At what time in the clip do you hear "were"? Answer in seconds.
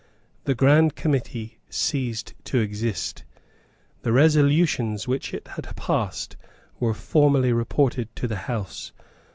6.79-6.95